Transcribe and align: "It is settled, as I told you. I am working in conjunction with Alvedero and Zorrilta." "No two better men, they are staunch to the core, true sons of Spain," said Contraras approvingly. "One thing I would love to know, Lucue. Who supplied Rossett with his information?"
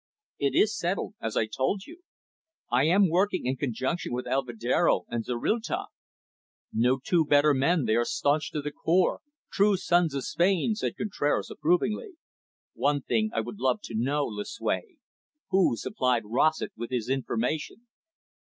"It 0.39 0.55
is 0.55 0.75
settled, 0.75 1.13
as 1.21 1.37
I 1.37 1.45
told 1.45 1.85
you. 1.85 2.01
I 2.71 2.85
am 2.85 3.07
working 3.07 3.45
in 3.45 3.55
conjunction 3.55 4.11
with 4.13 4.25
Alvedero 4.25 5.05
and 5.09 5.23
Zorrilta." 5.23 5.89
"No 6.73 6.97
two 6.97 7.23
better 7.23 7.53
men, 7.53 7.85
they 7.85 7.95
are 7.95 8.03
staunch 8.03 8.49
to 8.53 8.63
the 8.63 8.71
core, 8.71 9.21
true 9.51 9.77
sons 9.77 10.15
of 10.15 10.25
Spain," 10.25 10.73
said 10.73 10.97
Contraras 10.97 11.51
approvingly. 11.51 12.13
"One 12.73 13.03
thing 13.03 13.29
I 13.31 13.41
would 13.41 13.59
love 13.59 13.81
to 13.83 13.95
know, 13.95 14.25
Lucue. 14.25 14.97
Who 15.51 15.77
supplied 15.77 16.23
Rossett 16.25 16.71
with 16.75 16.89
his 16.89 17.07
information?" 17.07 17.85